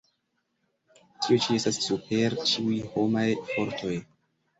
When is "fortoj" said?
3.53-3.93